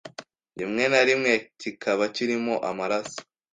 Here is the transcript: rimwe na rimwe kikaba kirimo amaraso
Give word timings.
rimwe 0.59 0.83
na 0.91 1.01
rimwe 1.07 1.33
kikaba 1.59 2.03
kirimo 2.15 2.55
amaraso 2.69 3.19